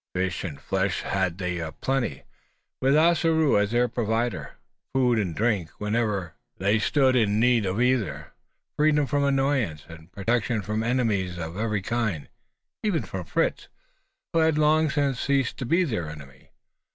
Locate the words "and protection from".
9.87-10.81